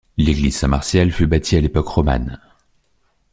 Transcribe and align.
L'église 0.17 0.55
Saint-Martial 0.57 1.11
fut 1.11 1.27
bâtie 1.27 1.57
à 1.57 1.61
l'époque 1.61 1.87
romane. 1.87 2.39